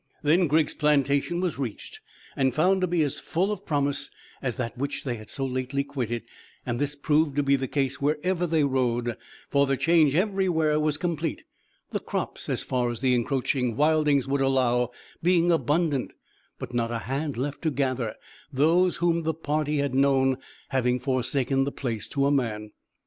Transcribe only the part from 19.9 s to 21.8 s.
known having forsaken the